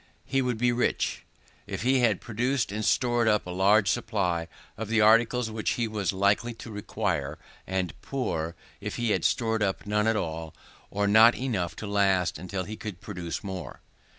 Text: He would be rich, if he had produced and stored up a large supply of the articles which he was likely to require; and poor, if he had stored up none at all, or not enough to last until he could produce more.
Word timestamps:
He 0.25 0.41
would 0.41 0.57
be 0.57 0.71
rich, 0.71 1.25
if 1.67 1.83
he 1.83 1.99
had 1.99 2.21
produced 2.21 2.71
and 2.71 2.83
stored 2.83 3.27
up 3.27 3.45
a 3.45 3.51
large 3.51 3.87
supply 3.87 4.47
of 4.75 4.87
the 4.87 4.99
articles 4.99 5.51
which 5.51 5.73
he 5.73 5.87
was 5.87 6.11
likely 6.11 6.55
to 6.55 6.71
require; 6.71 7.37
and 7.67 7.93
poor, 8.01 8.55
if 8.79 8.95
he 8.95 9.11
had 9.11 9.23
stored 9.23 9.61
up 9.61 9.85
none 9.85 10.07
at 10.07 10.15
all, 10.15 10.55
or 10.89 11.05
not 11.07 11.35
enough 11.35 11.75
to 11.75 11.85
last 11.85 12.39
until 12.39 12.63
he 12.63 12.75
could 12.77 12.99
produce 12.99 13.43
more. 13.43 13.79